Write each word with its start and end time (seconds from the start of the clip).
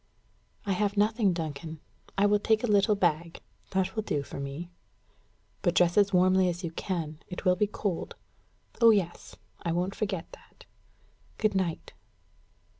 "I 0.65 0.71
have 0.71 0.97
nothing, 0.97 1.31
Duncan. 1.31 1.79
I 2.17 2.25
will 2.25 2.39
take 2.39 2.63
a 2.63 2.65
little 2.65 2.95
bag 2.95 3.39
that 3.69 3.95
will 3.95 4.01
do 4.01 4.23
for 4.23 4.39
me." 4.39 4.71
"But 5.61 5.75
dress 5.75 5.95
as 5.95 6.11
warmly 6.11 6.49
as 6.49 6.63
you 6.63 6.71
can. 6.71 7.19
It 7.27 7.45
will 7.45 7.55
be 7.55 7.67
cold." 7.67 8.15
"Oh, 8.81 8.89
yes; 8.89 9.35
I 9.61 9.71
won't 9.71 9.93
forget 9.93 10.31
that. 10.31 10.65
Good 11.37 11.53
night." 11.53 11.93